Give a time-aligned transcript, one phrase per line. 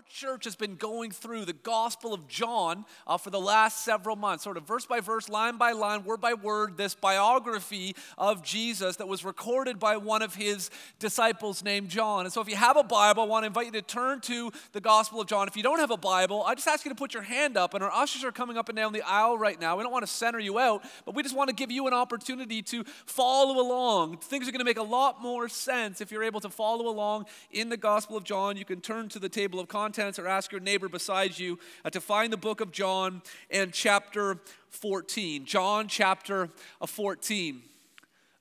[0.00, 4.16] our church has been going through the Gospel of John uh, for the last several
[4.16, 8.42] months, sort of verse by verse, line by line, word by word, this biography of
[8.42, 12.24] Jesus that was recorded by one of his disciples named John.
[12.24, 14.50] And so, if you have a Bible, I want to invite you to turn to
[14.72, 15.48] the Gospel of John.
[15.48, 17.74] If you don't have a Bible, I just ask you to put your hand up,
[17.74, 19.76] and our ushers are coming up and down the aisle right now.
[19.76, 21.92] We don't want to center you out, but we just want to give you an
[21.92, 24.16] opportunity to follow along.
[24.16, 27.26] Things are going to make a lot more sense if you're able to follow along
[27.50, 28.56] in the Gospel of John.
[28.56, 31.90] You can turn to the table of contents or ask your neighbor beside you uh,
[31.90, 34.38] to find the book of John and chapter
[34.68, 35.44] 14.
[35.44, 36.48] John chapter
[36.80, 37.60] uh, 14.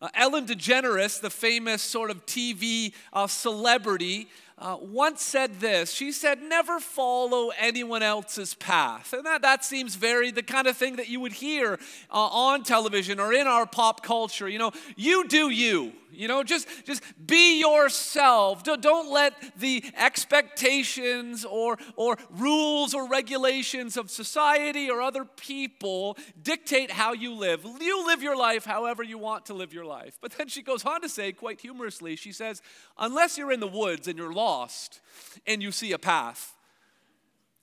[0.02, 4.30] Uh, Ellen DeGeneres, the famous sort of TV uh, celebrity,
[4.60, 5.92] uh, once said this.
[5.92, 9.12] She said, Never follow anyone else's path.
[9.14, 11.80] And that, that seems very the kind of thing that you would hear
[12.12, 14.48] uh, on television or in our pop culture.
[14.48, 15.94] You know, you do you.
[16.12, 18.64] You know, just, just be yourself.
[18.64, 26.92] Don't let the expectations or, or rules or regulations of society or other people dictate
[26.92, 27.66] how you live.
[27.80, 30.18] You live your life however you want to live your life.
[30.22, 32.62] But then she goes on to say, quite humorously, she says,
[32.98, 35.00] unless you're in the woods and you're lost
[35.48, 36.54] and you see a path,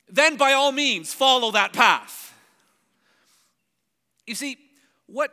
[0.08, 2.32] then by all means follow that path.
[4.26, 4.58] You see,
[5.06, 5.32] what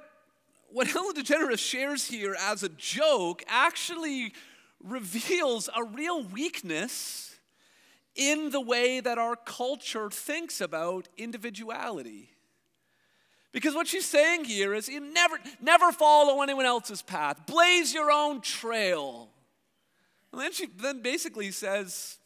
[0.74, 4.34] what Ellen DeGeneres shares here as a joke actually
[4.84, 7.36] reveals a real weakness
[8.16, 12.30] in the way that our culture thinks about individuality.
[13.52, 18.12] Because what she's saying here is you never, never follow anyone else's path, blaze your
[18.12, 19.30] own trail.
[20.32, 22.18] And then she then basically says,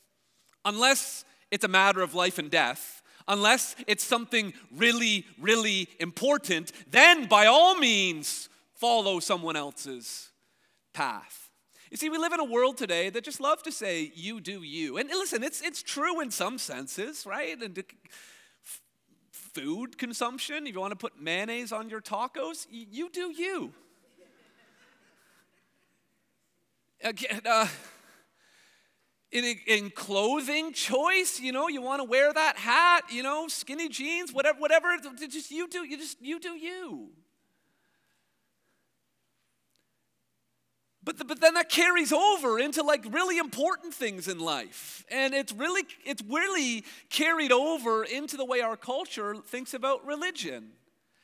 [0.63, 2.96] unless it's a matter of life and death,
[3.27, 10.29] unless it's something really, really important, then by all means follow someone else's
[10.93, 11.49] path.
[11.89, 14.61] You see, we live in a world today that just loves to say, you do
[14.61, 14.97] you.
[14.97, 17.61] And listen, it's, it's true in some senses, right?
[17.61, 17.81] And
[19.31, 23.73] food consumption, if you want to put mayonnaise on your tacos, you do you.
[27.03, 27.67] Again, uh,
[29.31, 33.89] in, in clothing choice, you know, you want to wear that hat, you know, skinny
[33.89, 34.95] jeans, whatever, whatever.
[35.29, 37.09] Just you do, you just you do you.
[41.03, 45.05] But, the, but then that carries over into like really important things in life.
[45.09, 50.71] And it's really, it's really carried over into the way our culture thinks about religion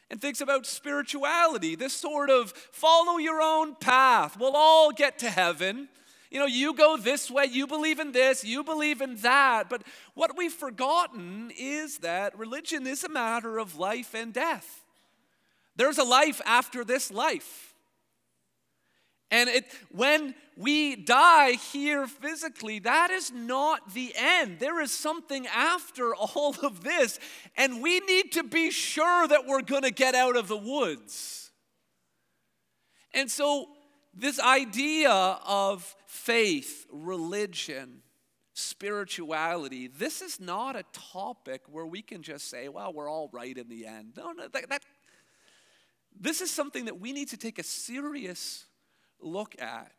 [0.09, 1.75] and thinks about spirituality.
[1.75, 4.37] This sort of follow your own path.
[4.39, 5.89] We'll all get to heaven
[6.33, 9.69] you know, you go this way, you believe in this, you believe in that.
[9.69, 9.83] But
[10.15, 14.83] what we've forgotten is that religion is a matter of life and death.
[15.75, 17.75] There's a life after this life.
[19.29, 24.57] And it, when we die here physically, that is not the end.
[24.59, 27.19] There is something after all of this,
[27.55, 31.51] and we need to be sure that we're going to get out of the woods.
[33.13, 33.67] And so,
[34.15, 38.03] this idea of faith, religion,
[38.53, 43.57] spirituality, this is not a topic where we can just say, well, we're all right
[43.57, 44.13] in the end.
[44.15, 44.83] No, no, that, that
[46.17, 48.65] this is something that we need to take a serious
[49.19, 49.91] look at.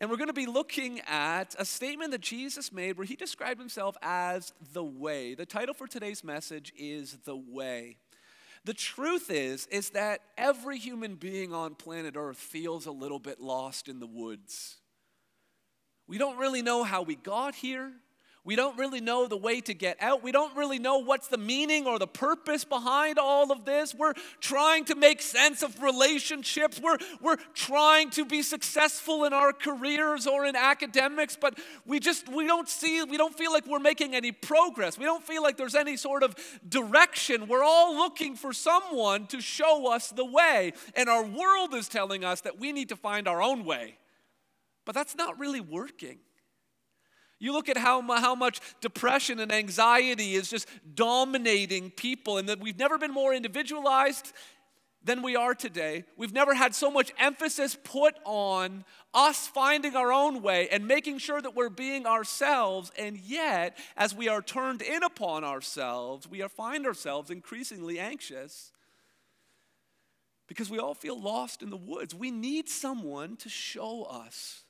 [0.00, 3.60] And we're going to be looking at a statement that Jesus made where he described
[3.60, 5.36] himself as the way.
[5.36, 7.98] The title for today's message is The Way.
[8.64, 13.40] The truth is is that every human being on planet Earth feels a little bit
[13.40, 14.78] lost in the woods.
[16.12, 17.90] We don't really know how we got here.
[18.44, 20.22] We don't really know the way to get out.
[20.22, 23.94] We don't really know what's the meaning or the purpose behind all of this.
[23.94, 26.78] We're trying to make sense of relationships.
[26.78, 32.28] We're, we're trying to be successful in our careers or in academics, but we just
[32.28, 34.98] we don't see, we don't feel like we're making any progress.
[34.98, 36.34] We don't feel like there's any sort of
[36.68, 37.48] direction.
[37.48, 40.74] We're all looking for someone to show us the way.
[40.94, 43.96] And our world is telling us that we need to find our own way.
[44.84, 46.18] But that's not really working.
[47.38, 52.60] You look at how, how much depression and anxiety is just dominating people, and that
[52.60, 54.32] we've never been more individualized
[55.04, 56.04] than we are today.
[56.16, 61.18] We've never had so much emphasis put on us finding our own way and making
[61.18, 62.92] sure that we're being ourselves.
[62.96, 68.70] And yet, as we are turned in upon ourselves, we find ourselves increasingly anxious
[70.46, 72.14] because we all feel lost in the woods.
[72.14, 74.61] We need someone to show us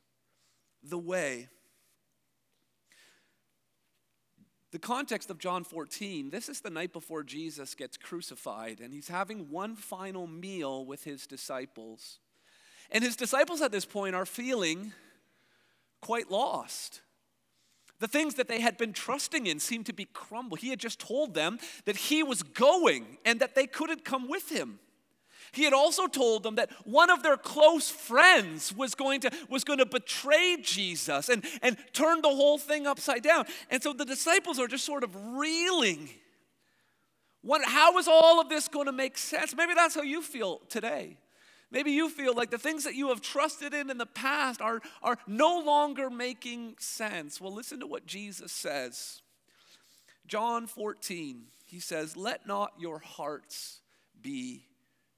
[0.82, 1.48] the way.
[4.72, 9.08] The context of John 14, this is the night before Jesus gets crucified, and he's
[9.08, 12.18] having one final meal with his disciples.
[12.90, 14.92] And his disciples at this point are feeling
[16.00, 17.02] quite lost.
[18.00, 20.60] The things that they had been trusting in seemed to be crumbled.
[20.60, 24.50] He had just told them that he was going and that they couldn't come with
[24.50, 24.80] him.
[25.52, 29.64] He had also told them that one of their close friends was going to, was
[29.64, 33.44] going to betray Jesus and, and turn the whole thing upside down.
[33.70, 36.08] And so the disciples are just sort of reeling.
[37.42, 39.54] What, how is all of this going to make sense?
[39.54, 41.18] Maybe that's how you feel today.
[41.70, 44.80] Maybe you feel like the things that you have trusted in in the past are,
[45.02, 47.40] are no longer making sense.
[47.40, 49.20] Well, listen to what Jesus says.
[50.26, 53.80] John 14, he says, Let not your hearts
[54.20, 54.66] be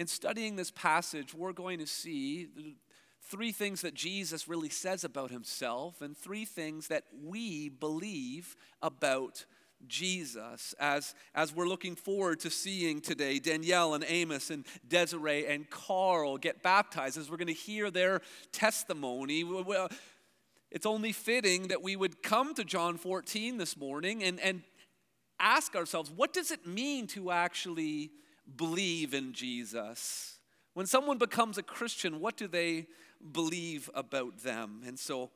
[0.00, 2.48] In studying this passage, we're going to see
[3.20, 9.44] three things that Jesus really says about himself and three things that we believe about
[9.86, 15.68] Jesus as, as we're looking forward to seeing today Danielle and Amos and Desiree and
[15.68, 19.44] Carl get baptized, as we're going to hear their testimony.
[20.70, 24.62] It's only fitting that we would come to John 14 this morning and, and
[25.38, 28.12] ask ourselves what does it mean to actually
[28.56, 30.38] believe in Jesus.
[30.74, 32.86] When someone becomes a Christian, what do they
[33.32, 34.82] believe about them?
[34.86, 35.30] And so,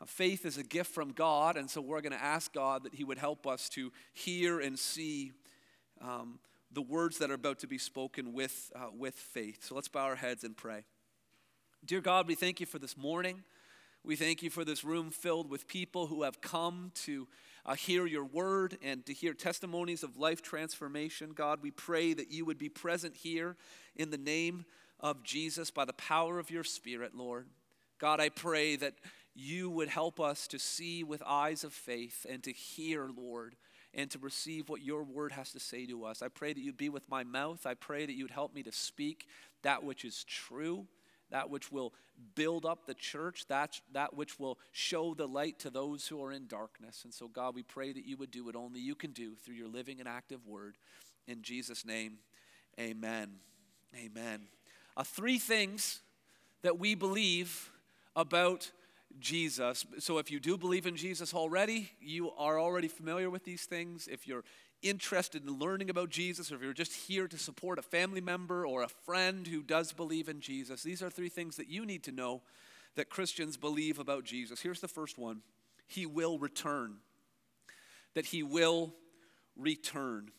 [0.00, 2.94] uh, faith is a gift from God, and so we're going to ask God that
[2.94, 5.32] He would help us to hear and see
[6.00, 6.38] um,
[6.70, 9.64] the words that are about to be spoken with, uh, with faith.
[9.64, 10.84] So let's bow our heads and pray.
[11.84, 13.42] Dear God, we thank you for this morning.
[14.04, 17.26] We thank you for this room filled with people who have come to
[17.68, 21.32] uh, hear your word and to hear testimonies of life transformation.
[21.34, 23.56] God, we pray that you would be present here
[23.94, 24.64] in the name
[24.98, 27.46] of Jesus by the power of your Spirit, Lord.
[27.98, 28.94] God, I pray that
[29.34, 33.54] you would help us to see with eyes of faith and to hear, Lord,
[33.92, 36.22] and to receive what your word has to say to us.
[36.22, 37.66] I pray that you'd be with my mouth.
[37.66, 39.26] I pray that you'd help me to speak
[39.62, 40.86] that which is true
[41.30, 41.92] that which will
[42.34, 46.32] build up the church, that, that which will show the light to those who are
[46.32, 47.02] in darkness.
[47.04, 49.54] And so, God, we pray that you would do what only you can do through
[49.54, 50.76] your living and active word.
[51.26, 52.18] In Jesus' name,
[52.80, 53.30] amen.
[53.96, 54.42] Amen.
[54.96, 56.00] Uh, three things
[56.62, 57.70] that we believe
[58.16, 58.70] about
[59.20, 59.86] Jesus.
[59.98, 64.08] So, if you do believe in Jesus already, you are already familiar with these things.
[64.10, 64.44] If you're
[64.82, 68.66] interested in learning about Jesus, or if you're just here to support a family member
[68.66, 72.02] or a friend who does believe in Jesus, these are three things that you need
[72.04, 72.42] to know
[72.94, 74.60] that Christians believe about Jesus.
[74.60, 75.42] Here's the first one
[75.86, 76.96] He will return.
[78.14, 78.94] That He will
[79.56, 80.30] return.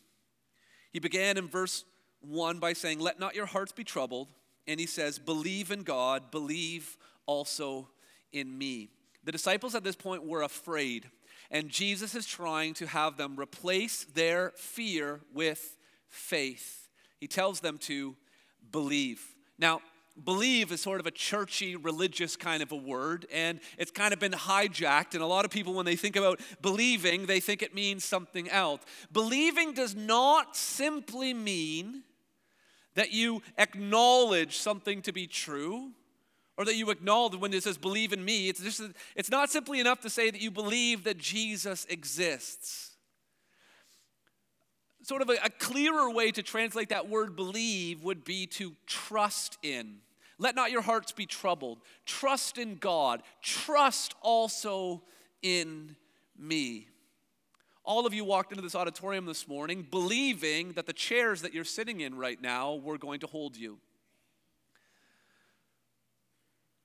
[0.92, 1.84] He began in verse
[2.20, 4.28] 1 by saying, Let not your hearts be troubled.
[4.66, 7.88] And He says, Believe in God, believe also
[8.32, 8.90] in me.
[9.24, 11.08] The disciples at this point were afraid
[11.50, 15.76] and Jesus is trying to have them replace their fear with
[16.08, 16.88] faith.
[17.18, 18.16] He tells them to
[18.70, 19.20] believe.
[19.58, 19.80] Now,
[20.24, 24.20] believe is sort of a churchy, religious kind of a word, and it's kind of
[24.20, 25.14] been hijacked.
[25.14, 28.48] And a lot of people, when they think about believing, they think it means something
[28.48, 28.80] else.
[29.12, 32.02] Believing does not simply mean
[32.94, 35.92] that you acknowledge something to be true
[36.60, 38.50] or that you acknowledge when it says believe in me.
[38.50, 38.82] It's just
[39.16, 42.90] it's not simply enough to say that you believe that jesus exists.
[45.02, 49.56] Sort of a, a clearer way to translate that word believe would be to trust
[49.62, 50.00] in.
[50.38, 51.78] Let not your hearts be troubled.
[52.04, 53.22] Trust in god.
[53.40, 55.02] Trust also
[55.40, 55.96] in
[56.38, 56.88] me.
[57.84, 61.64] All of you walked into this auditorium this morning believing that the chairs that you're
[61.64, 63.78] sitting in right now were going to hold you.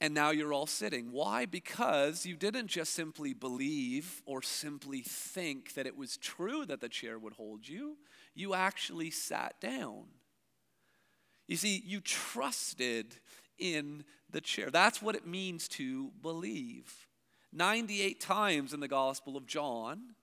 [0.01, 1.11] And now you're all sitting.
[1.11, 1.45] Why?
[1.45, 6.89] Because you didn't just simply believe or simply think that it was true that the
[6.89, 7.97] chair would hold you,
[8.33, 10.05] you actually sat down.
[11.47, 13.15] You see, you trusted
[13.57, 14.69] in the chair.
[14.69, 17.07] That's what it means to believe.
[17.53, 20.15] 98 times in the Gospel of John,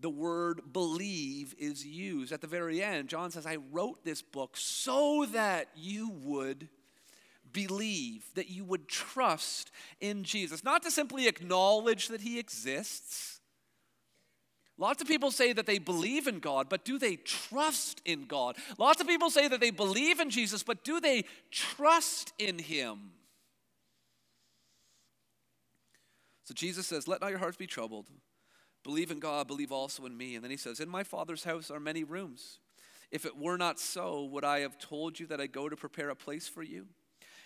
[0.00, 2.32] the word believe is used.
[2.32, 6.68] At the very end, John says, I wrote this book so that you would
[7.52, 10.64] believe, that you would trust in Jesus.
[10.64, 13.40] Not to simply acknowledge that he exists.
[14.78, 18.56] Lots of people say that they believe in God, but do they trust in God?
[18.78, 23.10] Lots of people say that they believe in Jesus, but do they trust in him?
[26.44, 28.06] So Jesus says, Let not your hearts be troubled.
[28.82, 30.34] Believe in God, believe also in me.
[30.34, 32.58] And then he says, In my Father's house are many rooms.
[33.10, 36.08] If it were not so, would I have told you that I go to prepare
[36.08, 36.86] a place for you?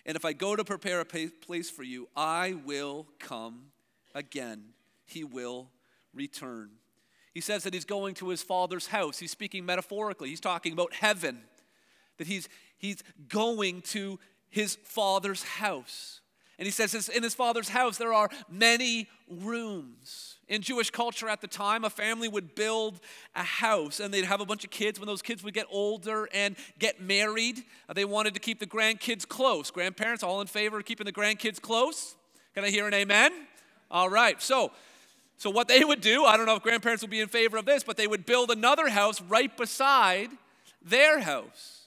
[0.07, 3.67] And if I go to prepare a place for you, I will come
[4.15, 4.65] again.
[5.05, 5.71] He will
[6.13, 6.71] return.
[7.33, 9.19] He says that he's going to his father's house.
[9.19, 10.29] He's speaking metaphorically.
[10.29, 11.41] He's talking about heaven,
[12.19, 14.21] that he's, he's going to
[14.51, 16.21] his father's house.
[16.59, 20.34] And he says, in his father's house, there are many rooms.
[20.49, 23.01] In Jewish culture at the time, a family would build
[23.35, 25.01] a house and they'd have a bunch of kids.
[25.01, 29.27] When those kids would get older and get married, they wanted to keep the grandkids
[29.27, 29.71] close.
[29.71, 32.15] Grandparents, all in favor of keeping the grandkids close?
[32.55, 33.33] Can I hear an amen?
[33.91, 34.41] All right.
[34.43, 34.71] So,
[35.39, 37.65] so what they would do, I don't know if grandparents would be in favor of
[37.65, 40.29] this, but they would build another house right beside
[40.83, 41.87] their house.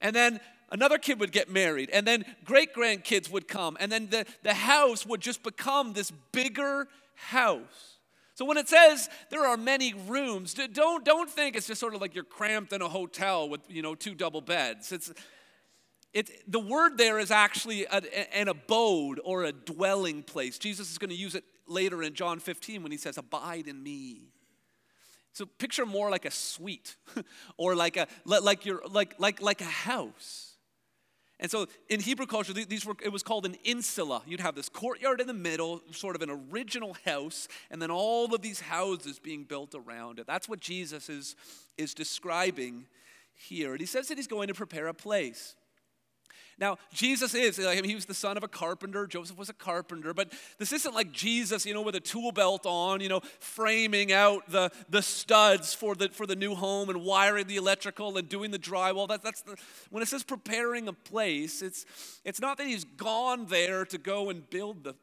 [0.00, 4.08] And then another kid would get married, and then great grandkids would come, and then
[4.10, 7.93] the, the house would just become this bigger house.
[8.34, 12.00] So when it says there are many rooms, don't, don't think it's just sort of
[12.00, 14.92] like you're cramped in a hotel with you know two double beds.
[14.92, 15.12] It's,
[16.12, 20.58] it, the word there is actually a, an abode or a dwelling place.
[20.58, 23.82] Jesus is going to use it later in John 15 when he says, Abide in
[23.82, 24.28] me.
[25.32, 26.96] So picture more like a suite
[27.56, 30.53] or like a like your like like like a house.
[31.44, 34.22] And so in Hebrew culture, these were, it was called an insula.
[34.26, 38.34] You'd have this courtyard in the middle, sort of an original house, and then all
[38.34, 40.26] of these houses being built around it.
[40.26, 41.36] That's what Jesus is,
[41.76, 42.86] is describing
[43.34, 43.72] here.
[43.72, 45.54] And he says that he's going to prepare a place.
[46.58, 49.06] Now, Jesus is, I mean, he was the son of a carpenter.
[49.06, 52.64] Joseph was a carpenter, but this isn't like Jesus, you know, with a tool belt
[52.64, 57.02] on, you know, framing out the, the studs for the, for the new home and
[57.02, 59.08] wiring the electrical and doing the drywall.
[59.08, 59.56] That, that's the,
[59.90, 61.86] when it says preparing a place, it's,
[62.24, 64.94] it's not that he's gone there to go and build the,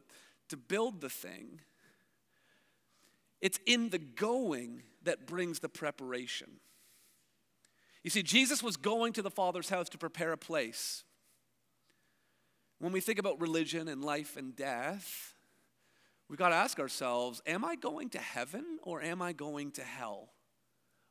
[0.50, 1.60] to build the thing.
[3.42, 6.48] It's in the going that brings the preparation.
[8.04, 11.04] You see, Jesus was going to the Father's house to prepare a place.
[12.82, 15.36] When we think about religion and life and death,
[16.28, 19.84] we've got to ask ourselves Am I going to heaven or am I going to
[19.84, 20.30] hell?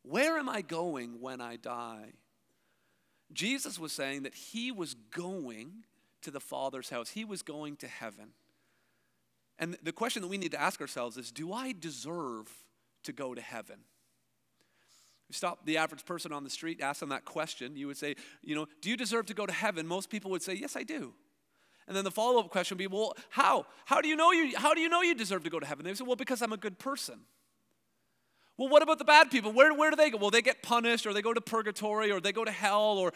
[0.02, 2.14] Where am I going when I die?
[3.32, 5.84] Jesus was saying that he was going
[6.22, 8.30] to the Father's house, he was going to heaven.
[9.56, 12.48] And the question that we need to ask ourselves is Do I deserve
[13.04, 13.78] to go to heaven?
[15.30, 18.56] Stop the average person on the street, ask them that question, you would say, You
[18.56, 19.86] know, do you deserve to go to heaven?
[19.86, 21.14] Most people would say, Yes, I do.
[21.90, 23.66] And then the follow-up question would be, well, how?
[23.84, 25.84] How do you know you how do you know you deserve to go to heaven?
[25.84, 27.18] They say, well, because I'm a good person.
[28.56, 29.52] Well, what about the bad people?
[29.52, 30.18] Where, where do they go?
[30.18, 33.12] Well, they get punished or they go to purgatory or they go to hell or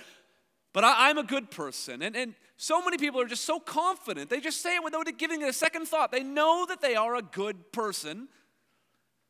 [0.72, 2.02] but I, am a good person.
[2.02, 4.28] And, and so many people are just so confident.
[4.28, 6.10] They just say it without giving it a second thought.
[6.10, 8.26] They know that they are a good person,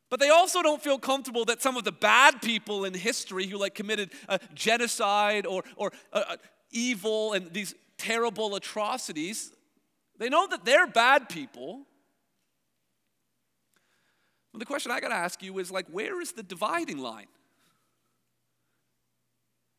[0.09, 3.59] but they also don't feel comfortable that some of the bad people in history who
[3.59, 6.37] like committed a genocide or, or uh, uh
[6.71, 9.51] evil and these terrible atrocities.
[10.17, 11.85] They know that they're bad people.
[14.51, 17.27] Well, the question I got to ask you is like, where is the dividing line?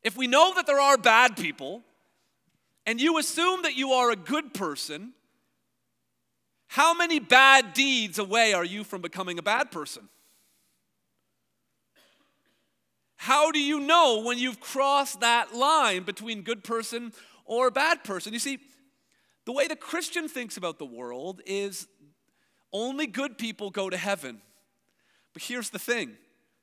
[0.03, 1.83] If we know that there are bad people,
[2.85, 5.13] and you assume that you are a good person,
[6.69, 10.09] how many bad deeds away are you from becoming a bad person?
[13.17, 17.13] How do you know when you've crossed that line between good person
[17.47, 18.33] or a bad person.
[18.33, 18.59] You see,
[19.45, 21.87] the way the Christian thinks about the world is
[22.73, 24.43] only good people go to heaven.
[25.33, 26.17] But here's the thing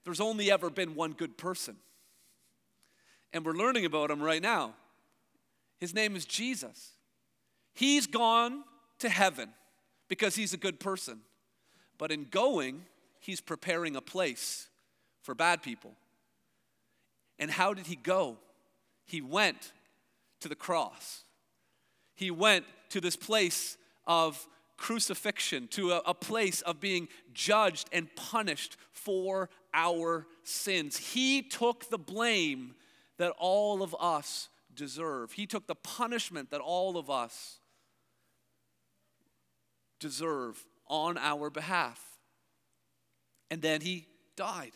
[0.04, 1.78] there's only ever been one good person.
[3.32, 4.76] And we're learning about him right now.
[5.80, 6.92] His name is Jesus.
[7.74, 8.64] He's gone
[9.00, 9.50] to heaven
[10.08, 11.22] because he's a good person.
[11.98, 12.84] But in going,
[13.20, 14.68] he's preparing a place
[15.22, 15.94] for bad people.
[17.40, 18.38] And how did he go?
[19.06, 19.72] He went
[20.44, 21.24] to the cross.
[22.16, 24.48] He went to this place of
[24.78, 30.98] crucifixion, to a, a, place of being judged and punished for our sins.
[30.98, 32.76] He took the blame
[33.18, 35.32] that all of us deserve.
[35.32, 37.60] He took the punishment that all of us
[40.00, 42.18] deserve on our behalf.
[43.50, 44.74] And then he died.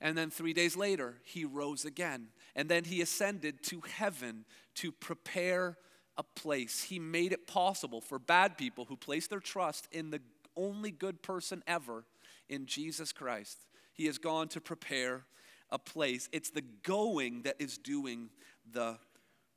[0.00, 2.28] And then three days later, he rose again.
[2.54, 4.44] And then he ascended to heaven
[4.76, 5.76] to prepare
[6.16, 6.84] a place.
[6.84, 10.20] He made it possible for bad people who place their trust in the
[10.56, 12.04] only good person ever,
[12.48, 13.66] in Jesus Christ.
[13.92, 15.24] He has gone to prepare
[15.70, 16.28] a place.
[16.32, 18.30] It's the going that is doing
[18.70, 18.98] the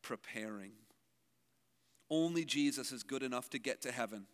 [0.01, 0.73] preparing.
[2.09, 4.27] Only Jesus is good enough to get to heaven,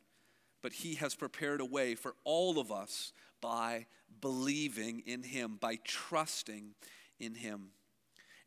[0.62, 3.86] but he has prepared a way for all of us by
[4.20, 6.76] believing in him, by trusting
[7.20, 7.70] in him.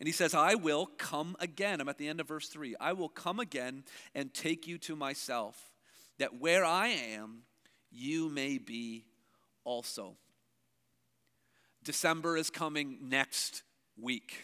[0.03, 1.81] And he says, I will come again.
[1.81, 2.75] I'm at the end of verse 3.
[2.81, 3.85] I will come again
[4.17, 5.71] and take you to myself,
[6.19, 7.43] that where I am,
[7.93, 9.05] you may be
[9.63, 10.17] also.
[11.85, 13.63] December is coming next
[13.97, 14.39] week.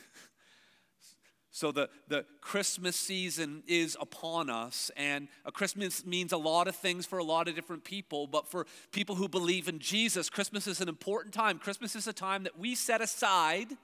[1.51, 6.77] So the, the Christmas season is upon us, and a Christmas means a lot of
[6.77, 10.69] things for a lot of different people, but for people who believe in Jesus, Christmas
[10.69, 11.59] is an important time.
[11.59, 13.77] Christmas is a time that we set aside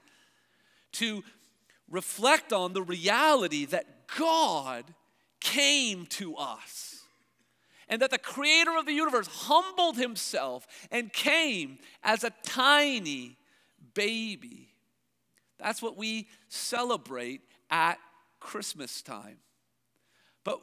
[0.93, 1.21] to
[1.89, 4.85] reflect on the reality that God
[5.39, 7.01] came to us
[7.87, 13.37] and that the creator of the universe humbled himself and came as a tiny
[13.93, 14.69] baby.
[15.59, 17.99] That's what we celebrate at
[18.39, 19.37] Christmas time.
[20.43, 20.61] But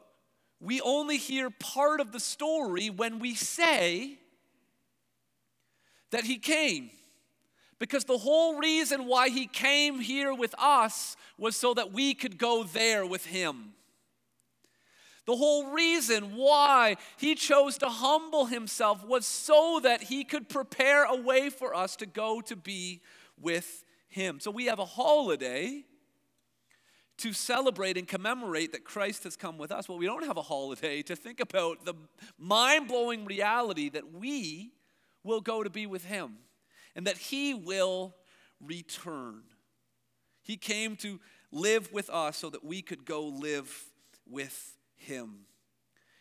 [0.61, 4.19] we only hear part of the story when we say
[6.11, 6.91] that he came.
[7.83, 12.39] Because the whole reason why he came here with us was so that we could
[12.39, 13.73] go there with him.
[15.27, 21.07] The whole reason why he chose to humble himself was so that he could prepare
[21.07, 23.01] a way for us to go to be
[23.37, 24.39] with him.
[24.39, 25.83] So we have a holiday
[27.17, 29.89] to celebrate and commemorate that Christ has come with us.
[29.89, 31.95] Well, we don't have a holiday to think about the
[32.39, 34.71] mind blowing reality that we
[35.25, 36.37] will go to be with him
[36.95, 38.15] and that he will
[38.61, 39.43] return.
[40.43, 43.85] He came to live with us so that we could go live
[44.29, 45.47] with him.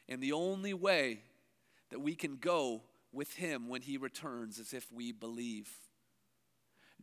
[0.08, 1.22] And the only way
[1.90, 5.70] that we can go with him when he returns is if we believe.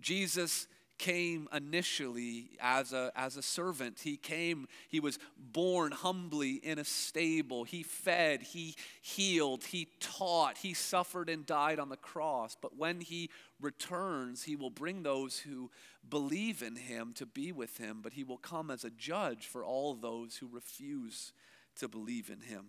[0.00, 0.66] Jesus
[0.98, 4.00] came initially as a, as a servant.
[4.00, 7.64] He came, he was born humbly in a stable.
[7.64, 12.56] He fed, he healed, he taught, he suffered and died on the cross.
[12.60, 13.30] But when he
[13.60, 15.70] returns, he will bring those who
[16.08, 19.64] believe in him to be with him, but he will come as a judge for
[19.64, 21.32] all those who refuse
[21.76, 22.66] to believe in him.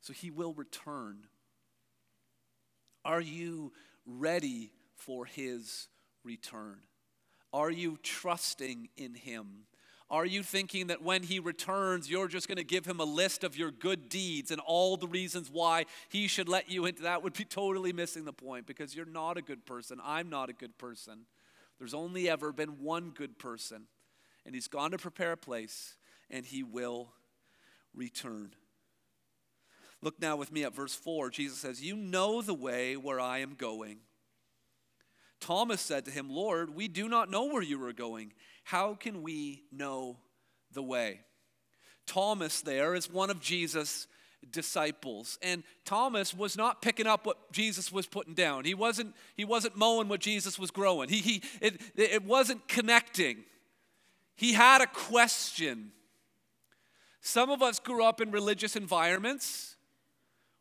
[0.00, 1.26] So he will return.
[3.04, 3.72] Are you
[4.06, 5.88] ready for his
[6.28, 6.76] return?
[7.52, 9.64] Are you trusting in him?
[10.10, 13.44] Are you thinking that when he returns, you're just going to give him a list
[13.44, 17.22] of your good deeds and all the reasons why he should let you into that
[17.22, 19.98] would be totally missing the point because you're not a good person.
[20.04, 21.26] I'm not a good person.
[21.78, 23.84] There's only ever been one good person,
[24.44, 25.96] and he's gone to prepare a place,
[26.30, 27.12] and he will
[27.94, 28.52] return.
[30.00, 31.30] Look now with me at verse 4.
[31.30, 33.98] Jesus says, You know the way where I am going.
[35.40, 38.32] Thomas said to him, Lord, we do not know where you are going.
[38.64, 40.18] How can we know
[40.72, 41.20] the way?
[42.06, 44.06] Thomas, there, is one of Jesus'
[44.50, 45.38] disciples.
[45.42, 48.64] And Thomas was not picking up what Jesus was putting down.
[48.64, 51.08] He wasn't, he wasn't mowing what Jesus was growing.
[51.08, 53.44] He, he, it, it wasn't connecting.
[54.36, 55.92] He had a question.
[57.20, 59.76] Some of us grew up in religious environments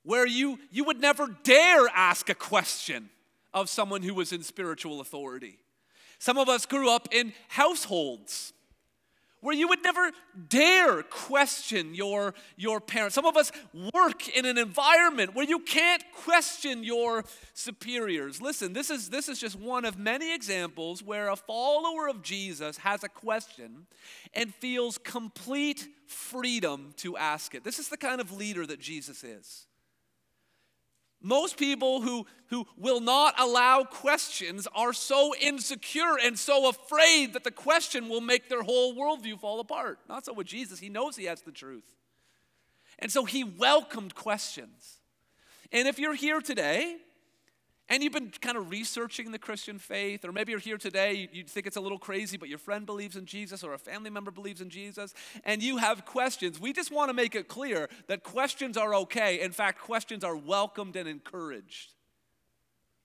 [0.03, 3.09] where you, you would never dare ask a question
[3.53, 5.60] of someone who was in spiritual authority.
[6.19, 8.53] Some of us grew up in households
[9.41, 10.12] where you would never
[10.49, 13.13] dare question your, your parents.
[13.13, 13.51] Some of us
[13.93, 18.41] work in an environment where you can't question your superiors.
[18.41, 22.77] Listen, this is, this is just one of many examples where a follower of Jesus
[22.77, 23.86] has a question
[24.33, 27.63] and feels complete freedom to ask it.
[27.63, 29.67] This is the kind of leader that Jesus is.
[31.21, 37.43] Most people who, who will not allow questions are so insecure and so afraid that
[37.43, 39.99] the question will make their whole worldview fall apart.
[40.08, 41.95] Not so with Jesus, he knows he has the truth.
[42.99, 44.99] And so he welcomed questions.
[45.71, 46.97] And if you're here today
[47.89, 51.43] and you've been kind of researching the Christian faith, or maybe you're here today, you
[51.43, 54.32] think it's a little crazy, but your friend believes in Jesus or a family member
[54.32, 58.23] believes in Jesus, and you have questions, we just want to make it clear that
[58.23, 59.39] questions are okay.
[59.41, 61.93] In fact, questions are welcomed and encouraged.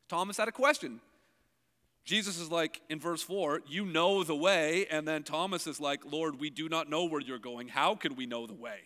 [0.08, 1.00] Thomas had a question.
[2.04, 4.86] Jesus is like, in verse 4, you know the way.
[4.90, 7.68] And then Thomas is like, Lord, we do not know where you're going.
[7.68, 8.80] How can we know the way?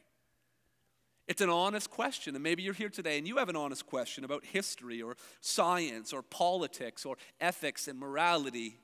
[1.29, 2.35] It's an honest question.
[2.35, 6.13] And maybe you're here today and you have an honest question about history or science
[6.13, 8.79] or politics or ethics and morality.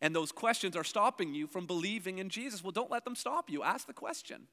[0.00, 2.62] And those questions are stopping you from believing in Jesus.
[2.62, 3.62] Well, don't let them stop you.
[3.62, 4.48] Ask the question.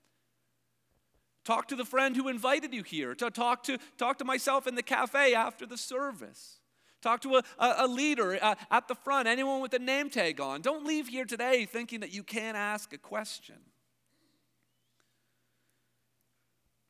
[1.43, 3.15] Talk to the friend who invited you here.
[3.15, 6.59] Talk to talk to myself in the cafe after the service.
[7.01, 10.61] Talk to a, a, leader uh, at the front, anyone with a name tag on.
[10.61, 13.55] Don't leave here today thinking that you can't ask a question.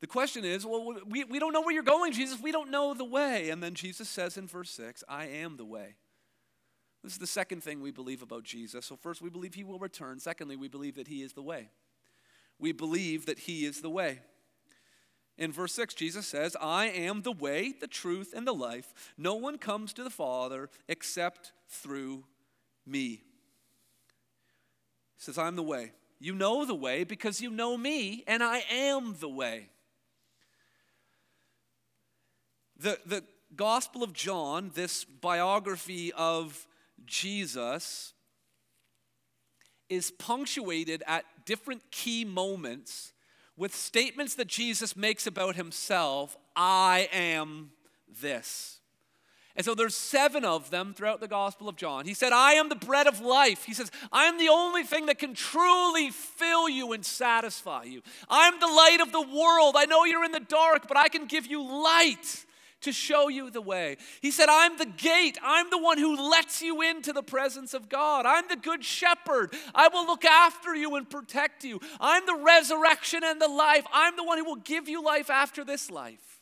[0.02, 2.40] The question is, well, we, we don't know where you're going, Jesus.
[2.40, 3.50] We don't know the way.
[3.50, 5.96] And then Jesus says in verse 6, I am the way.
[7.04, 8.86] This is the second thing we believe about Jesus.
[8.86, 10.20] So, first, we believe he will return.
[10.20, 11.70] Secondly, we believe that he is the way.
[12.58, 14.20] We believe that he is the way.
[15.38, 18.94] In verse 6, Jesus says, I am the way, the truth, and the life.
[19.18, 22.26] No one comes to the Father except through
[22.86, 23.22] me.
[25.16, 25.94] He says, I'm the way.
[26.20, 29.70] You know the way because you know me, and I am the way.
[32.80, 33.24] The, the
[33.56, 36.66] Gospel of John, this biography of
[37.06, 38.14] Jesus,
[39.90, 43.12] is punctuated at different key moments
[43.58, 47.72] with statements that Jesus makes about himself I am
[48.22, 48.80] this.
[49.56, 52.06] And so there's seven of them throughout the Gospel of John.
[52.06, 53.66] He said, I am the bread of life.
[53.66, 58.02] He says, I am the only thing that can truly fill you and satisfy you.
[58.30, 59.76] I'm the light of the world.
[59.78, 62.46] I know you're in the dark, but I can give you light
[62.82, 63.98] to show you the way.
[64.22, 65.38] He said, I'm the gate.
[65.44, 68.26] I'm the one who lets you into the presence of God.
[68.26, 69.54] I'm the good shepherd.
[69.76, 71.80] I will look after you and protect you.
[72.00, 73.86] I'm the resurrection and the life.
[73.94, 76.42] I'm the one who will give you life after this life.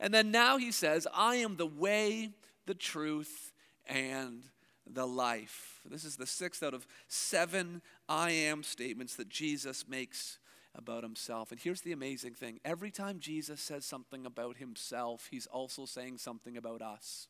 [0.00, 2.30] And then now he says, I am the way,
[2.66, 3.52] the truth,
[3.86, 4.42] and
[4.86, 5.80] the life.
[5.88, 10.38] This is the sixth out of seven I am statements that Jesus makes
[10.74, 11.50] about himself.
[11.50, 16.18] And here's the amazing thing every time Jesus says something about himself, he's also saying
[16.18, 17.28] something about us.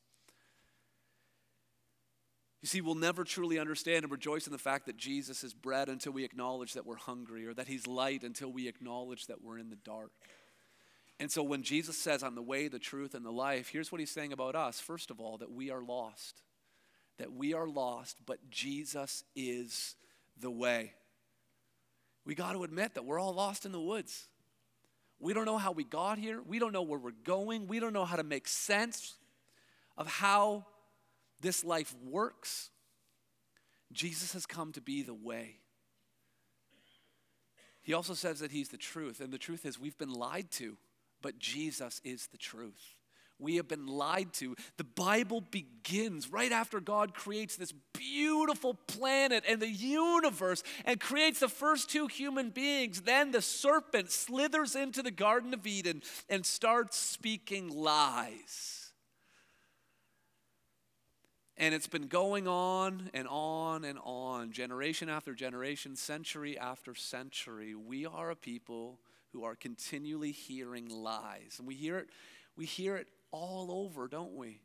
[2.63, 5.91] You see, we'll never truly understand and rejoice in the fact that Jesus is bread
[5.91, 9.59] until we acknowledge that we're hungry, or that he's light until we acknowledge that we're
[9.59, 10.13] in the dark.
[11.21, 14.01] And so when Jesus says, I'm the way, the truth, and the life, here's what
[14.01, 14.81] he's saying about us.
[14.81, 16.41] First of all, that we are lost.
[17.19, 19.95] That we are lost, but Jesus is
[20.41, 20.95] the way
[22.25, 24.29] we got to admit that we're all lost in the woods.
[25.21, 26.41] We don't know how we got here.
[26.43, 27.67] We don't know where we're going.
[27.67, 29.15] We don't know how to make sense
[29.97, 30.67] of how
[31.41, 32.71] this life works.
[33.93, 35.57] Jesus has come to be the way.
[37.83, 39.21] He also says that he's the truth.
[39.21, 40.77] And the truth is, we've been lied to,
[41.23, 42.95] but Jesus is the truth
[43.39, 44.55] we have been lied to.
[44.77, 51.41] The Bible begins right after God creates this beautiful planet and the universe and creates
[51.41, 53.03] the first two human beings.
[53.03, 58.93] Then the serpent slithers into the Garden of Eden and starts speaking lies.
[61.57, 67.77] And it's been going on and on and on, generation after generation, century after century.
[67.77, 68.99] We are a people
[69.33, 71.57] who are continually hearing lies.
[71.59, 72.09] And we hear it,
[72.57, 74.61] we hear it all over, don't we?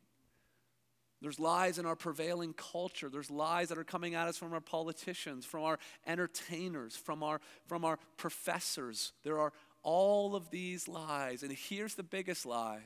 [1.20, 3.10] There's lies in our prevailing culture.
[3.10, 7.40] There's lies that are coming at us from our politicians, from our entertainers, from our,
[7.66, 9.12] from our professors.
[9.24, 9.52] There are
[9.82, 11.42] all of these lies.
[11.42, 12.84] And here's the biggest lie.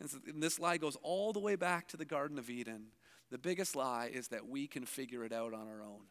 [0.00, 0.08] And
[0.40, 2.86] this lie goes all the way back to the Garden of Eden.
[3.30, 6.02] The biggest lie is that we can figure it out on our own,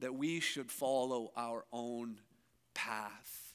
[0.00, 2.18] that we should follow our own
[2.74, 3.45] path.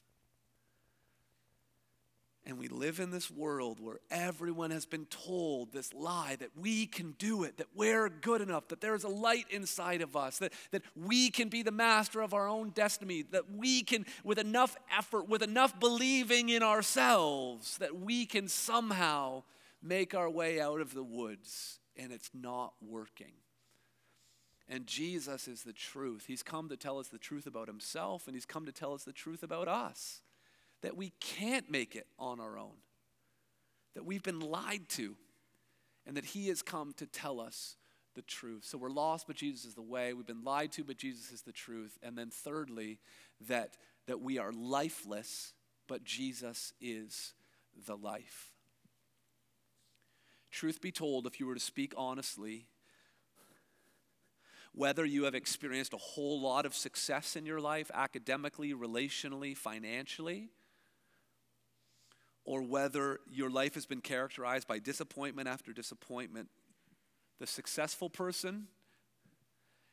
[2.43, 6.87] And we live in this world where everyone has been told this lie that we
[6.87, 10.51] can do it, that we're good enough, that there's a light inside of us, that,
[10.71, 14.75] that we can be the master of our own destiny, that we can, with enough
[14.97, 19.43] effort, with enough believing in ourselves, that we can somehow
[19.83, 21.79] make our way out of the woods.
[21.95, 23.33] And it's not working.
[24.67, 26.23] And Jesus is the truth.
[26.25, 29.03] He's come to tell us the truth about himself, and he's come to tell us
[29.03, 30.21] the truth about us
[30.81, 32.77] that we can't make it on our own,
[33.95, 35.15] that we've been lied to,
[36.05, 37.77] and that He has come to tell us
[38.15, 38.65] the truth.
[38.65, 40.13] So we're lost, but Jesus is the way.
[40.13, 41.97] We've been lied to, but Jesus is the truth.
[42.03, 42.99] And then thirdly,
[43.47, 45.53] that, that we are lifeless,
[45.87, 47.33] but Jesus is
[47.85, 48.51] the life.
[50.51, 52.67] Truth be told, if you were to speak honestly,
[54.73, 60.49] whether you have experienced a whole lot of success in your life, academically, relationally, financially,
[62.43, 66.49] or whether your life has been characterized by disappointment after disappointment,
[67.39, 68.67] the successful person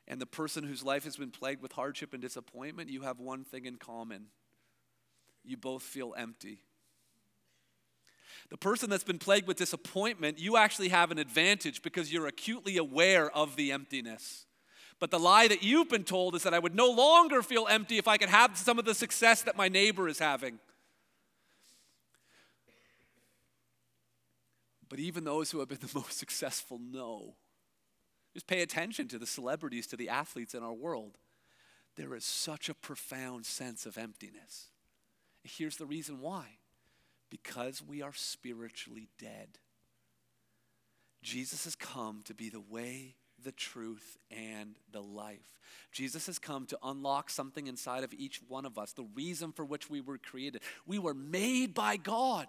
[0.06, 3.44] and the person whose life has been plagued with hardship and disappointment, you have one
[3.44, 4.26] thing in common.
[5.44, 6.62] You both feel empty.
[8.50, 12.78] The person that's been plagued with disappointment, you actually have an advantage because you're acutely
[12.78, 14.46] aware of the emptiness.
[14.98, 17.98] But the lie that you've been told is that I would no longer feel empty
[17.98, 20.58] if I could have some of the success that my neighbor is having.
[24.88, 27.34] But even those who have been the most successful know.
[28.34, 31.18] Just pay attention to the celebrities, to the athletes in our world.
[31.96, 34.66] There is such a profound sense of emptiness.
[35.42, 36.58] Here's the reason why
[37.30, 39.58] because we are spiritually dead.
[41.22, 45.58] Jesus has come to be the way, the truth, and the life.
[45.92, 49.64] Jesus has come to unlock something inside of each one of us, the reason for
[49.64, 50.62] which we were created.
[50.86, 52.46] We were made by God.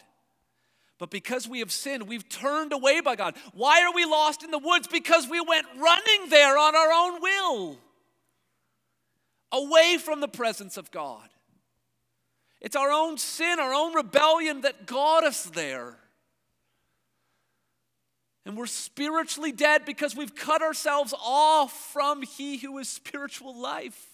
[1.00, 3.36] But because we have sinned, we've turned away by God.
[3.54, 4.86] Why are we lost in the woods?
[4.86, 7.78] Because we went running there on our own will,
[9.52, 11.28] away from the presence of God.
[12.60, 15.98] It's our own sin, our own rebellion that got us there.
[18.46, 24.09] And we're spiritually dead because we've cut ourselves off from He who is spiritual life.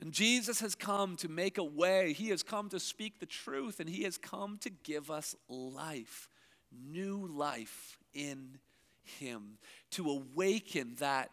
[0.00, 2.14] And Jesus has come to make a way.
[2.14, 6.28] He has come to speak the truth, and He has come to give us life,
[6.72, 8.58] new life in
[9.02, 9.58] Him,
[9.92, 11.30] to awaken that,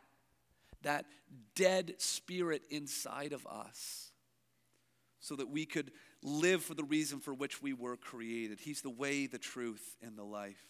[0.81, 1.05] that
[1.55, 4.11] dead spirit inside of us
[5.21, 8.59] so that we could live for the reason for which we were created.
[8.59, 10.61] He's the way, the truth, and the life.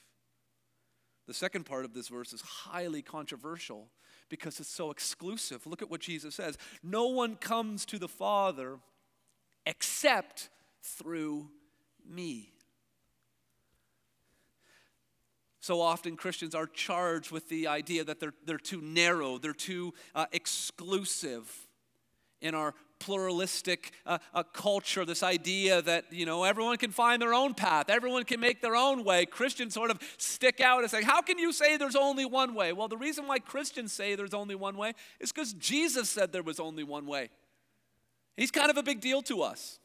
[1.25, 3.89] The second part of this verse is highly controversial
[4.29, 5.65] because it's so exclusive.
[5.65, 8.79] Look at what Jesus says No one comes to the Father
[9.65, 10.49] except
[10.81, 11.49] through
[12.07, 12.53] me.
[15.59, 19.93] So often Christians are charged with the idea that they're, they're too narrow, they're too
[20.15, 21.67] uh, exclusive
[22.39, 27.33] in our pluralistic uh, uh, culture, this idea that, you know, everyone can find their
[27.33, 29.25] own path, everyone can make their own way.
[29.25, 32.73] Christians sort of stick out and say, How can you say there's only one way?
[32.73, 36.43] Well, the reason why Christians say there's only one way is because Jesus said there
[36.43, 37.29] was only one way.
[38.35, 39.79] He's kind of a big deal to us.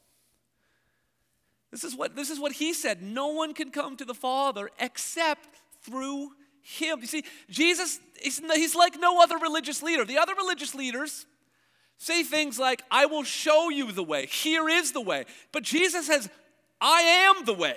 [1.70, 3.02] This is what, this is what he said.
[3.02, 5.48] No one can come to the Father except
[5.82, 7.00] through him.
[7.00, 10.04] You see, Jesus, he's, he's like no other religious leader.
[10.04, 11.26] The other religious leaders,
[12.02, 14.26] Say things like, I will show you the way.
[14.26, 15.24] Here is the way.
[15.52, 16.28] But Jesus says,
[16.80, 17.76] I am the way.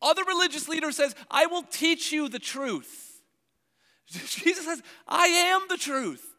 [0.00, 3.20] Other religious leaders says, I will teach you the truth.
[4.06, 6.34] Jesus says, I am the truth.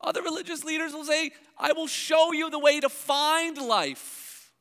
[0.00, 4.52] Other religious leaders will say, I will show you the way to find life.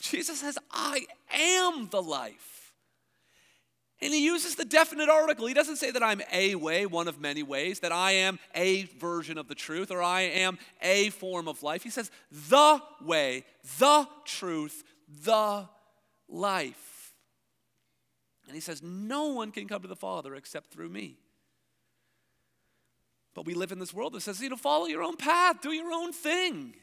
[0.00, 2.59] Jesus says, I am the life.
[4.02, 5.46] And he uses the definite article.
[5.46, 8.84] He doesn't say that I'm a way, one of many ways, that I am a
[8.98, 11.82] version of the truth, or I am a form of life.
[11.82, 13.44] He says the way,
[13.78, 14.84] the truth,
[15.24, 15.68] the
[16.28, 17.12] life.
[18.46, 21.18] And he says, No one can come to the Father except through me.
[23.34, 25.70] But we live in this world that says, you know, follow your own path, do
[25.70, 26.74] your own thing.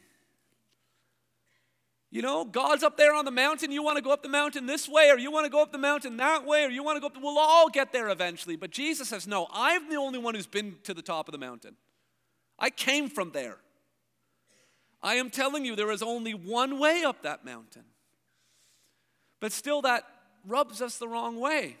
[2.10, 3.70] You know, God's up there on the mountain.
[3.70, 5.72] You want to go up the mountain this way, or you want to go up
[5.72, 7.14] the mountain that way, or you want to go up.
[7.14, 8.56] The, we'll all get there eventually.
[8.56, 11.38] But Jesus says, No, I'm the only one who's been to the top of the
[11.38, 11.76] mountain.
[12.58, 13.58] I came from there.
[15.02, 17.84] I am telling you, there is only one way up that mountain.
[19.38, 20.04] But still, that
[20.46, 21.76] rubs us the wrong way.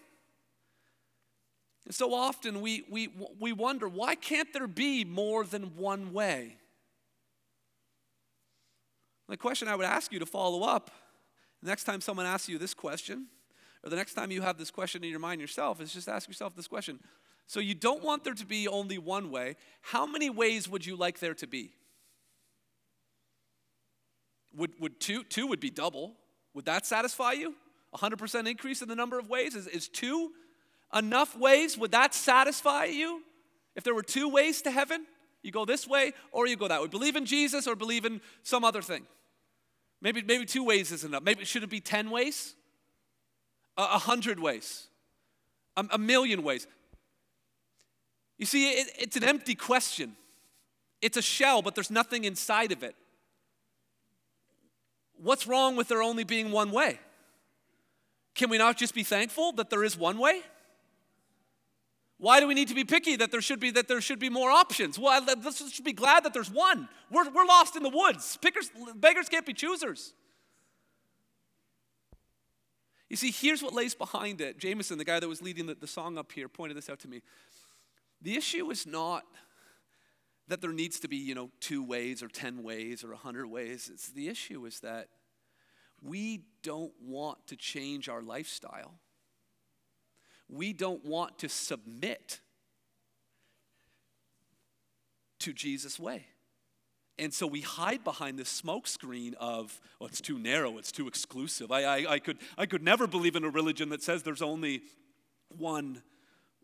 [1.86, 3.08] And so often we, we,
[3.40, 6.58] we wonder why can't there be more than one way?
[9.28, 10.90] The question I would ask you to follow up
[11.62, 13.26] next time someone asks you this question,
[13.84, 16.28] or the next time you have this question in your mind yourself, is just ask
[16.28, 16.98] yourself this question.
[17.46, 19.56] So you don't want there to be only one way.
[19.80, 21.72] How many ways would you like there to be?
[24.54, 26.14] Would, would two, two would be double.
[26.54, 27.54] Would that satisfy you?
[27.94, 29.54] 100% increase in the number of ways?
[29.54, 30.32] Is, is two
[30.94, 31.78] enough ways?
[31.78, 33.22] Would that satisfy you?
[33.76, 35.06] If there were two ways to heaven,
[35.42, 36.88] you go this way or you go that way.
[36.88, 39.06] Believe in Jesus or believe in some other thing.
[40.00, 41.22] Maybe, maybe two ways is enough.
[41.22, 42.54] Maybe it should it be 10 ways?
[43.76, 44.86] A, a hundred ways?
[45.76, 46.66] A, a, million ways?
[48.36, 50.16] You see, it, it's an empty question.
[51.02, 52.94] It's a shell, but there's nothing inside of it.
[55.20, 57.00] What's wrong with there only being one way?
[58.34, 60.42] Can we not just be thankful that there is one way?
[62.18, 64.28] Why do we need to be picky that there should be that there should be
[64.28, 64.98] more options?
[64.98, 66.88] Well, let's just be glad that there's one.
[67.10, 68.36] We're, we're lost in the woods.
[68.42, 70.12] Pickers, beggars can't be choosers.
[73.08, 74.58] You see, here's what lays behind it.
[74.58, 77.08] Jameson, the guy that was leading the, the song up here, pointed this out to
[77.08, 77.22] me.
[78.20, 79.24] The issue is not
[80.48, 83.46] that there needs to be, you know, two ways or 10 ways or a 100
[83.46, 83.90] ways.
[83.92, 85.08] It's the issue is that
[86.02, 88.94] we don't want to change our lifestyle.
[90.58, 92.40] We don't want to submit
[95.38, 96.26] to Jesus' way.
[97.16, 101.70] And so we hide behind this smokescreen of, oh, it's too narrow, it's too exclusive.
[101.70, 104.82] I, I, I, could, I could never believe in a religion that says there's only
[105.56, 106.02] one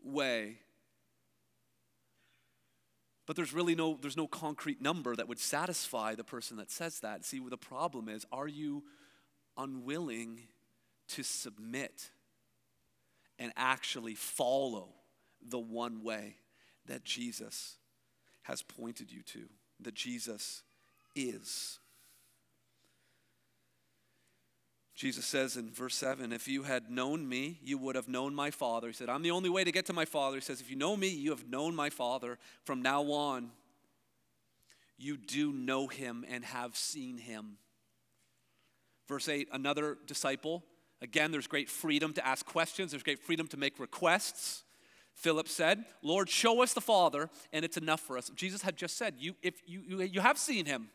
[0.03, 0.57] way.
[3.25, 6.99] But there's really no, there's no concrete number that would satisfy the person that says
[6.99, 7.23] that.
[7.23, 8.83] See, the problem is, are you
[9.57, 10.41] unwilling
[11.07, 12.09] to submit
[13.39, 14.89] and actually follow
[15.41, 16.35] the one way
[16.85, 17.77] that Jesus
[18.43, 19.45] has pointed you to,
[19.79, 20.63] that Jesus
[21.15, 21.79] is?
[24.95, 28.49] Jesus says in verse 7 If you had known me, you would have known my
[28.49, 28.87] Father.
[28.87, 30.37] He said, I'm the only way to get to my Father.
[30.37, 32.39] He says, If you know me, you have known my Father.
[32.63, 33.51] From now on,
[34.97, 37.57] you do know him and have seen him.
[39.07, 40.63] Verse 8 Another disciple.
[41.05, 44.63] Again, there's great freedom to ask questions, there's great freedom to make requests.
[45.13, 48.31] Philip said, Lord, show us the Father, and it's enough for us.
[48.35, 50.89] Jesus had just said, You, if you, you, you have seen him,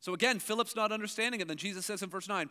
[0.00, 1.46] so again, Philip's not understanding it.
[1.46, 2.50] Then Jesus says in verse 9,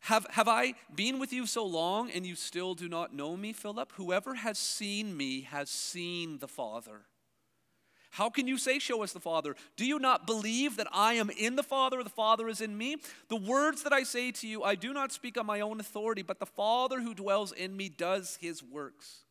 [0.00, 3.52] have, have I been with you so long and you still do not know me,
[3.52, 3.92] Philip?
[3.96, 7.02] Whoever has seen me has seen the Father.
[8.16, 9.54] How can you say, Show us the Father?
[9.76, 12.78] Do you not believe that I am in the Father, or the Father is in
[12.78, 12.96] me?
[13.28, 16.22] The words that I say to you, I do not speak on my own authority,
[16.22, 19.24] but the Father who dwells in me does his works.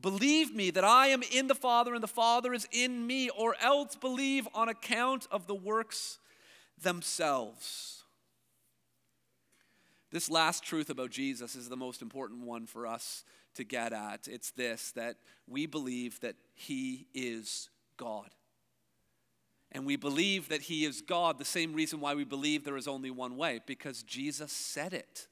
[0.00, 3.54] Believe me that I am in the Father and the Father is in me, or
[3.62, 6.18] else believe on account of the works
[6.82, 8.02] themselves.
[10.10, 13.22] This last truth about Jesus is the most important one for us
[13.54, 14.26] to get at.
[14.26, 15.14] It's this that
[15.46, 18.30] we believe that He is God.
[19.72, 22.88] And we believe that He is God, the same reason why we believe there is
[22.88, 25.28] only one way, because Jesus said it.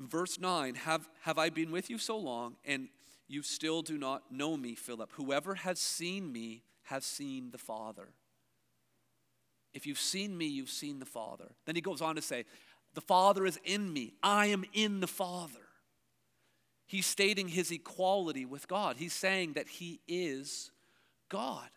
[0.00, 2.88] verse 9 have, have I been with you so long, and
[3.28, 5.12] you still do not know me, Philip?
[5.14, 8.08] Whoever has seen me has seen the Father.
[9.72, 11.52] If you've seen me, you've seen the Father.
[11.64, 12.44] Then he goes on to say,
[12.94, 15.60] The Father is in me, I am in the Father.
[16.90, 18.96] He's stating his equality with God.
[18.98, 20.72] He's saying that he is
[21.28, 21.68] God.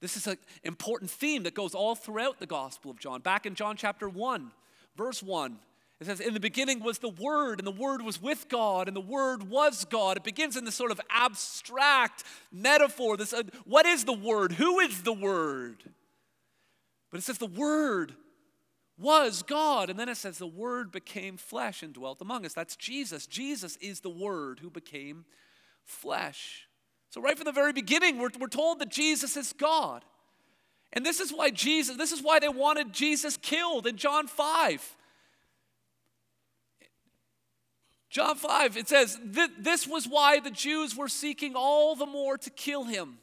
[0.00, 3.20] This is an important theme that goes all throughout the Gospel of John.
[3.20, 4.52] Back in John chapter 1,
[4.96, 5.58] verse 1,
[5.98, 8.96] it says, In the beginning was the Word, and the Word was with God, and
[8.96, 10.16] the Word was God.
[10.16, 13.16] It begins in this sort of abstract metaphor.
[13.16, 14.52] This, uh, what is the Word?
[14.52, 15.82] Who is the Word?
[17.10, 18.14] But it says the Word
[18.98, 19.90] was God.
[19.90, 22.52] And then it says the Word became flesh and dwelt among us.
[22.52, 23.26] That's Jesus.
[23.26, 25.24] Jesus is the Word who became
[25.84, 26.68] flesh.
[27.10, 30.04] So, right from the very beginning, we're, we're told that Jesus is God.
[30.92, 34.96] And this is why Jesus, this is why they wanted Jesus killed in John 5.
[38.10, 42.50] John 5, it says, This was why the Jews were seeking all the more to
[42.50, 43.18] kill him.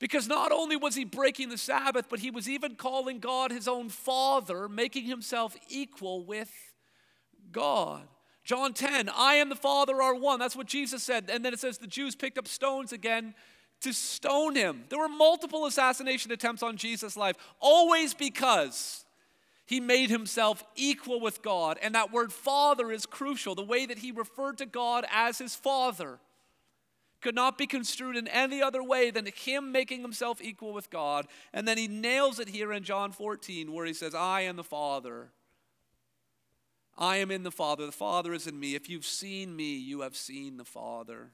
[0.00, 3.68] Because not only was he breaking the Sabbath, but he was even calling God his
[3.68, 6.50] own Father, making himself equal with
[7.52, 8.08] God.
[8.42, 10.40] John 10, I and the Father are one.
[10.40, 11.28] That's what Jesus said.
[11.30, 13.34] And then it says the Jews picked up stones again
[13.82, 14.84] to stone him.
[14.88, 19.04] There were multiple assassination attempts on Jesus' life, always because
[19.66, 21.78] he made himself equal with God.
[21.82, 23.54] And that word father is crucial.
[23.54, 26.18] The way that he referred to God as his father
[27.20, 31.26] could not be construed in any other way than him making himself equal with God.
[31.52, 34.64] And then he nails it here in John 14, where he says, I am the
[34.64, 35.28] Father.
[36.96, 37.86] I am in the Father.
[37.86, 38.74] The Father is in me.
[38.74, 41.30] If you've seen me, you have seen the Father.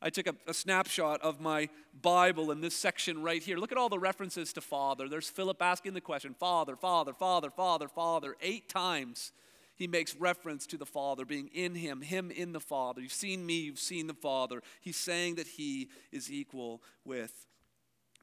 [0.00, 1.68] I took a, a, snapshot of my
[2.00, 3.56] Bible in this section right here.
[3.56, 5.08] Look at all the references to Father.
[5.08, 8.36] There's Philip asking the question Father, Father, Father, Father, Father.
[8.40, 9.32] Eight times
[9.78, 13.00] he makes reference to the Father being in him, him in the Father.
[13.00, 14.60] You've seen me, you've seen the Father.
[14.80, 17.46] He's saying that he is equal with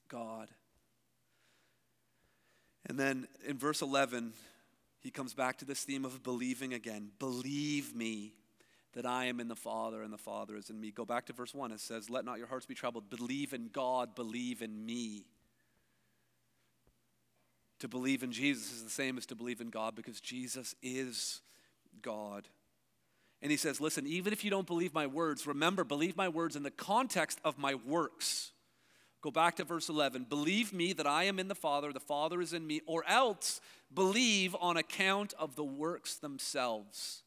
[0.09, 0.49] God.
[2.85, 4.33] And then in verse 11,
[4.99, 7.11] he comes back to this theme of believing again.
[7.19, 8.33] Believe me
[8.93, 10.91] that I am in the Father and the Father is in me.
[10.91, 11.71] Go back to verse 1.
[11.71, 13.09] It says, Let not your hearts be troubled.
[13.09, 15.25] Believe in God, believe in me.
[17.85, 21.41] To believe in Jesus is the same as to believe in God because Jesus is
[22.01, 22.47] God.
[23.43, 26.55] And he says, Listen, even if you don't believe my words, remember, believe my words
[26.55, 28.53] in the context of my works.
[29.21, 30.25] Go back to verse 11.
[30.27, 33.61] Believe me that I am in the Father, the Father is in me, or else
[33.93, 37.21] believe on account of the works themselves.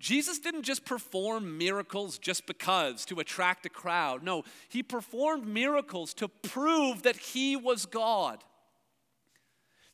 [0.00, 4.22] Jesus didn't just perform miracles just because to attract a crowd.
[4.22, 8.42] No, he performed miracles to prove that he was God.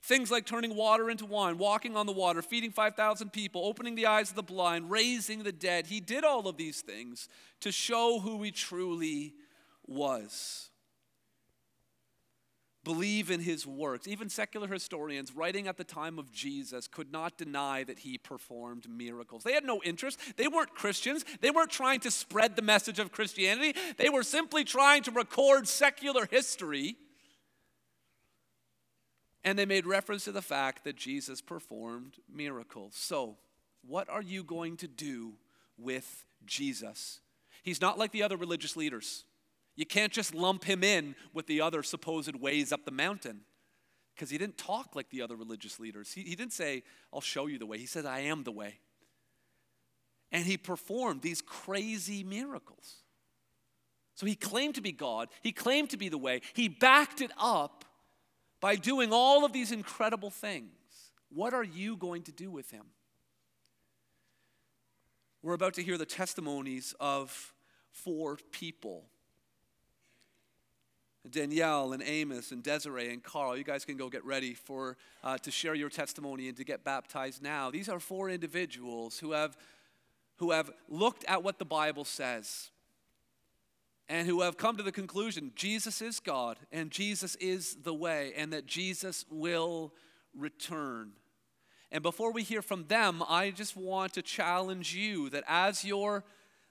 [0.08, 4.06] Things like turning water into wine, walking on the water, feeding 5,000 people, opening the
[4.06, 5.86] eyes of the blind, raising the dead.
[5.86, 7.28] He did all of these things
[7.60, 9.34] to show who he truly
[9.86, 10.70] was.
[12.84, 14.08] Believe in his works.
[14.08, 18.88] Even secular historians writing at the time of Jesus could not deny that he performed
[18.88, 19.42] miracles.
[19.42, 20.18] They had no interest.
[20.38, 21.22] They weren't Christians.
[21.42, 23.78] They weren't trying to spread the message of Christianity.
[23.98, 26.96] They were simply trying to record secular history
[29.44, 32.94] and they made reference to the fact that Jesus performed miracles.
[32.96, 33.36] So,
[33.86, 35.34] what are you going to do
[35.76, 37.20] with Jesus?
[37.62, 39.24] He's not like the other religious leaders.
[39.76, 43.42] You can't just lump him in with the other supposed ways up the mountain
[44.14, 46.12] because he didn't talk like the other religious leaders.
[46.12, 46.82] He, he didn't say,
[47.12, 47.78] I'll show you the way.
[47.78, 48.80] He said, I am the way.
[50.32, 52.96] And he performed these crazy miracles.
[54.16, 57.30] So he claimed to be God, he claimed to be the way, he backed it
[57.38, 57.84] up
[58.60, 60.70] by doing all of these incredible things,
[61.30, 62.86] what are you going to do with him?
[65.42, 67.54] We're about to hear the testimonies of
[67.90, 69.04] four people
[71.30, 73.56] Danielle and Amos and Desiree and Carl.
[73.56, 76.84] You guys can go get ready for uh, to share your testimony and to get
[76.84, 77.70] baptized now.
[77.70, 79.56] These are four individuals who have
[80.36, 82.70] who have looked at what the Bible says
[84.08, 88.32] and who have come to the conclusion Jesus is God and Jesus is the way
[88.36, 89.92] and that Jesus will
[90.34, 91.12] return.
[91.90, 96.24] And before we hear from them, I just want to challenge you that as you're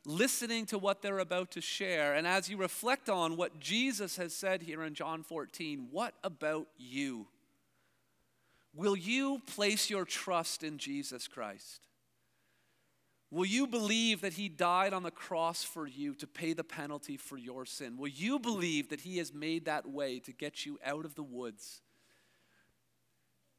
[0.05, 4.33] listening to what they're about to share and as you reflect on what Jesus has
[4.33, 7.27] said here in John 14, what about you?
[8.73, 11.88] Will you place your trust in Jesus Christ?
[13.30, 17.17] Will you believe that He died on the cross for you to pay the penalty
[17.17, 17.97] for your sin?
[17.97, 21.23] Will you believe that He has made that way to get you out of the
[21.23, 21.82] woods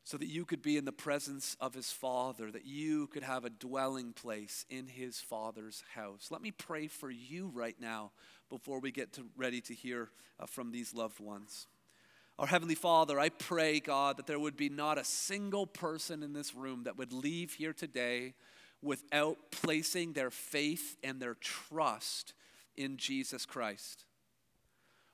[0.05, 3.45] so that you could be in the presence of His Father, that you could have
[3.45, 6.29] a dwelling place in His Father's house?
[6.31, 8.13] Let me pray for you right now
[8.49, 10.09] before we get to, ready to hear
[10.41, 11.67] uh, from these loved ones.
[12.39, 16.33] Our Heavenly Father, I pray, God, that there would be not a single person in
[16.33, 18.33] this room that would leave here today
[18.83, 22.35] without placing their faith and their trust
[22.77, 24.05] in Jesus Christ.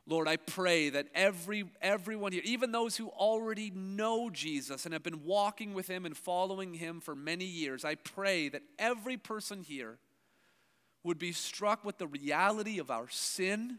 [0.06, 5.02] Lord, I pray that every everyone here, even those who already know Jesus and have
[5.02, 9.62] been walking with him and following him for many years, I pray that every person
[9.62, 9.98] here
[11.02, 13.78] would be struck with the reality of our sin,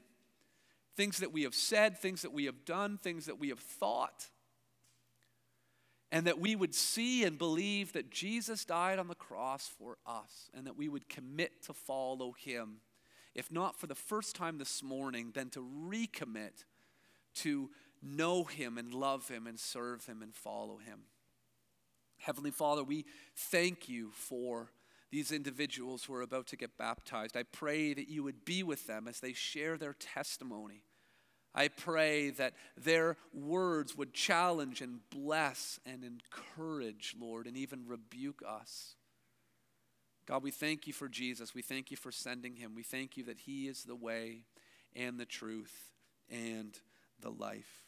[0.95, 4.29] things that we have said, things that we have done, things that we have thought
[6.16, 10.49] and that we would see and believe that Jesus died on the cross for us,
[10.53, 12.78] and that we would commit to follow him.
[13.36, 16.63] If not for the first time this morning, then to recommit
[17.41, 17.70] to
[18.01, 20.99] know him and love him and serve him and follow him.
[22.20, 23.03] Heavenly Father, we
[23.36, 24.72] thank you for
[25.11, 27.36] these individuals who are about to get baptized.
[27.36, 30.84] I pray that you would be with them as they share their testimony
[31.56, 38.43] I pray that their words would challenge and bless and encourage, Lord, and even rebuke
[38.45, 38.95] us.
[40.26, 41.56] God, we thank you for Jesus.
[41.56, 42.76] We thank you for sending him.
[42.76, 44.41] We thank you that he is the way
[44.95, 45.91] and the truth
[46.30, 46.78] and
[47.22, 47.86] the life.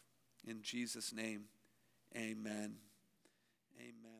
[0.47, 1.45] In Jesus' name,
[2.15, 2.75] amen.
[3.79, 4.16] Amen.